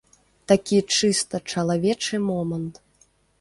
[0.51, 2.81] Такі чыста чалавечы момант.